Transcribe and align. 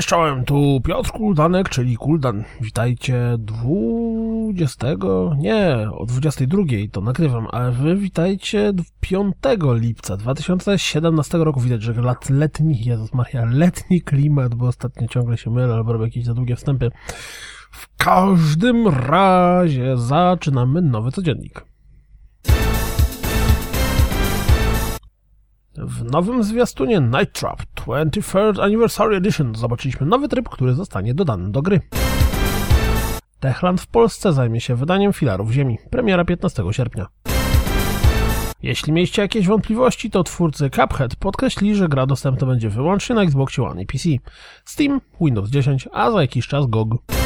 Cześć 0.00 0.08
czołem, 0.08 0.44
tu 0.44 0.80
Piotr 0.84 1.10
Kuldanek, 1.10 1.68
czyli 1.68 1.96
Kuldan. 1.96 2.44
Witajcie 2.60 3.36
20, 3.38 4.86
nie, 5.38 5.88
o 5.92 6.06
22 6.06 6.62
to 6.92 7.00
nagrywam, 7.00 7.46
ale 7.52 7.72
wy 7.72 7.96
witajcie 7.96 8.72
5 9.00 9.34
lipca 9.74 10.16
2017 10.16 11.38
roku. 11.38 11.60
Widać, 11.60 11.82
że 11.82 11.92
lat 11.92 12.30
letni, 12.30 12.84
Jezus 12.84 13.14
Maria, 13.14 13.44
letni 13.44 14.02
klimat, 14.02 14.54
bo 14.54 14.66
ostatnio 14.66 15.08
ciągle 15.08 15.36
się 15.36 15.50
mylę, 15.50 15.74
albo 15.74 15.92
robię 15.92 16.04
jakieś 16.04 16.24
za 16.24 16.34
długie 16.34 16.56
wstępy. 16.56 16.90
W 17.70 17.96
każdym 17.96 18.88
razie 18.88 19.96
zaczynamy 19.96 20.82
nowy 20.82 21.10
codziennik. 21.10 21.64
W 25.76 26.04
nowym 26.04 26.42
zwiastunie 26.44 27.00
Night 27.00 27.32
Trap 27.32 27.62
23rd 27.86 28.62
Anniversary 28.62 29.16
Edition 29.16 29.54
zobaczyliśmy 29.54 30.06
nowy 30.06 30.28
tryb, 30.28 30.48
który 30.48 30.74
zostanie 30.74 31.14
dodany 31.14 31.50
do 31.50 31.62
gry. 31.62 31.80
Techland 33.40 33.80
w 33.80 33.86
Polsce 33.86 34.32
zajmie 34.32 34.60
się 34.60 34.74
wydaniem 34.74 35.12
filarów 35.12 35.50
Ziemi. 35.50 35.78
Premiera 35.90 36.24
15 36.24 36.62
sierpnia. 36.70 37.06
Jeśli 38.62 38.92
mieliście 38.92 39.22
jakieś 39.22 39.46
wątpliwości, 39.46 40.10
to 40.10 40.24
twórcy 40.24 40.70
Cuphead 40.70 41.16
podkreślili, 41.16 41.74
że 41.74 41.88
gra 41.88 42.06
dostępna 42.06 42.46
będzie 42.46 42.70
wyłącznie 42.70 43.14
na 43.14 43.22
Xbox 43.22 43.58
One 43.58 43.82
i 43.82 43.86
PC, 43.86 44.08
Steam, 44.64 45.00
Windows 45.20 45.50
10, 45.50 45.88
a 45.92 46.10
za 46.10 46.20
jakiś 46.20 46.46
czas 46.48 46.66
GOG. 46.66 47.19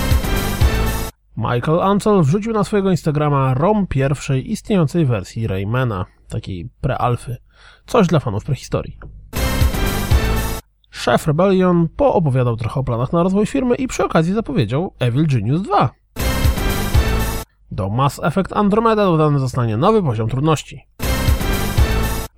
Michael 1.36 1.82
Ancel 1.82 2.22
wrzucił 2.22 2.52
na 2.52 2.64
swojego 2.64 2.90
Instagrama 2.90 3.54
ROM 3.54 3.86
pierwszej 3.86 4.52
istniejącej 4.52 5.06
wersji 5.06 5.46
Raymana, 5.46 6.06
takiej 6.28 6.70
prealfy. 6.80 7.36
Coś 7.86 8.06
dla 8.06 8.20
fanów 8.20 8.44
prehistorii. 8.44 8.98
Szef 10.90 11.26
Rebellion 11.26 11.88
poopowiadał 11.96 12.56
trochę 12.56 12.80
o 12.80 12.84
planach 12.84 13.12
na 13.12 13.22
rozwój 13.22 13.46
firmy 13.46 13.74
i 13.74 13.88
przy 13.88 14.04
okazji 14.04 14.34
zapowiedział 14.34 14.94
Evil 14.98 15.26
Genius 15.26 15.62
2. 15.62 15.90
Do 17.70 17.88
Mass 17.88 18.20
Effect 18.22 18.52
Andromeda 18.52 19.04
dodany 19.04 19.38
zostanie 19.38 19.76
nowy 19.76 20.02
poziom 20.02 20.28
trudności. 20.28 20.80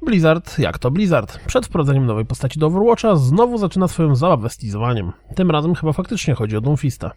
Blizzard, 0.03 0.59
jak 0.59 0.79
to 0.79 0.91
Blizzard, 0.91 1.39
przed 1.47 1.67
wprowadzeniem 1.67 2.07
nowej 2.07 2.25
postaci 2.25 2.59
do 2.59 2.67
Overwatcha 2.67 3.17
znowu 3.17 3.59
zaczyna 3.59 3.89
swoją 3.89 4.15
zabawę 4.15 4.51
stylizowaniem. 4.51 5.13
Tym 5.35 5.51
razem 5.51 5.75
chyba 5.75 5.93
faktycznie 5.93 6.35
chodzi 6.35 6.57
o 6.57 6.61
Doomfista. 6.61 7.11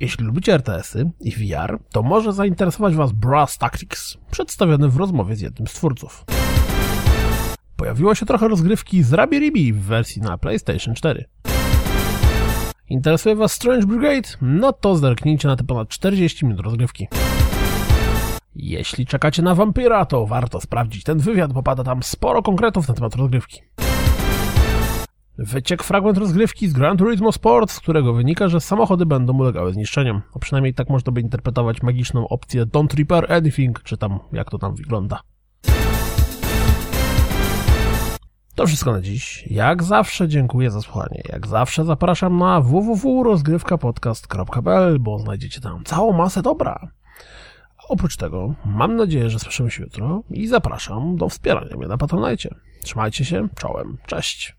Jeśli 0.00 0.24
lubicie 0.24 0.54
RTS-y 0.54 1.10
i 1.20 1.30
VR, 1.30 1.78
to 1.92 2.02
może 2.02 2.32
zainteresować 2.32 2.94
Was 2.94 3.12
Brass 3.12 3.58
Tactics, 3.58 4.16
przedstawiony 4.30 4.88
w 4.88 4.96
rozmowie 4.96 5.36
z 5.36 5.40
jednym 5.40 5.66
z 5.68 5.72
twórców. 5.72 6.24
Pojawiło 7.76 8.14
się 8.14 8.26
trochę 8.26 8.48
rozgrywki 8.48 9.02
z 9.02 9.12
Rabi 9.12 9.38
Ribi 9.38 9.72
w 9.72 9.80
wersji 9.80 10.22
na 10.22 10.38
PlayStation 10.38 10.94
4. 10.94 11.24
Interesuje 12.88 13.36
Was 13.36 13.52
Strange 13.52 13.86
Brigade? 13.86 14.28
No 14.42 14.72
to 14.72 14.96
zerknijcie 14.96 15.48
na 15.48 15.56
te 15.56 15.64
ponad 15.64 15.88
40 15.88 16.46
minut 16.46 16.60
rozgrywki. 16.60 17.08
Jeśli 18.54 19.06
czekacie 19.06 19.42
na 19.42 19.54
Vampira, 19.54 20.06
to 20.06 20.26
warto 20.26 20.60
sprawdzić 20.60 21.04
ten 21.04 21.18
wywiad, 21.18 21.52
bo 21.52 21.62
pada 21.62 21.84
tam 21.84 22.02
sporo 22.02 22.42
konkretów 22.42 22.88
na 22.88 22.94
temat 22.94 23.14
rozgrywki. 23.14 23.60
Wyciek 25.38 25.84
fragment 25.84 26.18
rozgrywki 26.18 26.68
z 26.68 26.72
Gran 26.72 26.96
Turismo 26.96 27.32
Sport, 27.32 27.70
z 27.70 27.80
którego 27.80 28.12
wynika, 28.12 28.48
że 28.48 28.60
samochody 28.60 29.06
będą 29.06 29.38
ulegały 29.38 29.72
zniszczeniom. 29.72 30.22
A 30.34 30.38
przynajmniej 30.38 30.74
tak 30.74 30.90
można 30.90 31.12
by 31.12 31.20
interpretować 31.20 31.82
magiczną 31.82 32.28
opcję 32.28 32.66
Don't 32.66 32.98
Repair 32.98 33.32
Anything, 33.32 33.82
czy 33.82 33.96
tam 33.96 34.18
jak 34.32 34.50
to 34.50 34.58
tam 34.58 34.74
wygląda. 34.74 35.20
To 38.54 38.66
wszystko 38.66 38.92
na 38.92 39.00
dziś. 39.00 39.44
Jak 39.46 39.82
zawsze 39.82 40.28
dziękuję 40.28 40.70
za 40.70 40.80
słuchanie. 40.80 41.22
Jak 41.28 41.46
zawsze 41.46 41.84
zapraszam 41.84 42.38
na 42.38 42.60
www.rozgrywkapodcast.pl, 42.60 44.98
bo 44.98 45.18
znajdziecie 45.18 45.60
tam 45.60 45.84
całą 45.84 46.12
masę 46.12 46.42
dobra. 46.42 46.88
Oprócz 47.88 48.16
tego 48.16 48.54
mam 48.64 48.96
nadzieję, 48.96 49.30
że 49.30 49.38
słyszymy 49.38 49.70
się 49.70 49.82
jutro 49.82 50.22
i 50.30 50.46
zapraszam 50.46 51.16
do 51.16 51.28
wspierania 51.28 51.76
mnie 51.76 51.88
na 51.88 51.98
Patronite. 51.98 52.54
Trzymajcie 52.82 53.24
się, 53.24 53.48
czołem, 53.56 53.98
cześć. 54.06 54.56